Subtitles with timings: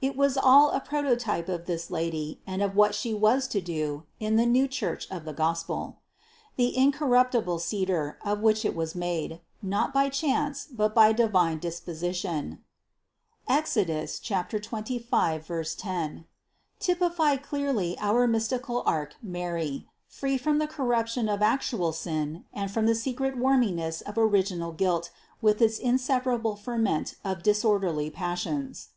[0.00, 4.04] It was all a prototype of this Lady and of what She was to do
[4.18, 5.98] in the new Church of the Gospel.
[6.56, 12.64] The incorruptible cedar, of which it was made, not by chance, but by divine disposition
[13.46, 13.92] (Exod.
[14.62, 16.24] 25, 10),
[16.78, 22.86] typified clearly our mystical Ark Mary, free from the corruption of actual sin and from
[22.86, 25.10] the secret worminess of original guilt
[25.42, 28.88] with its in separable ferment of disorderly passions.